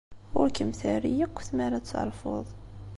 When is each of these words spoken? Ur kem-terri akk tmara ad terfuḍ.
Ur 0.39 0.47
kem-terri 0.55 1.13
akk 1.25 1.37
tmara 1.47 1.75
ad 1.77 1.85
terfuḍ. 1.85 2.47